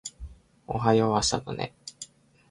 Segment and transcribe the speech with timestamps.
[0.65, 1.75] おはよう朝だね